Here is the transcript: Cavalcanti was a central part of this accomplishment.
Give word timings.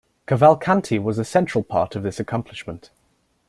Cavalcanti 0.25 0.97
was 0.97 1.19
a 1.19 1.23
central 1.23 1.63
part 1.63 1.95
of 1.95 2.01
this 2.01 2.19
accomplishment. 2.19 2.89